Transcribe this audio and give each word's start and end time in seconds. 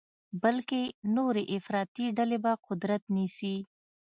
بلکې 0.41 0.81
نورې 1.15 1.43
افراطي 1.57 2.05
ډلې 2.17 2.37
به 2.43 2.51
قدرت 2.67 3.01
نیسي. 3.15 3.55